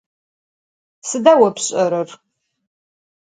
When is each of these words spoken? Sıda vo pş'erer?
Sıda 1.09 1.33
vo 1.39 1.49
pş'erer? 1.55 2.09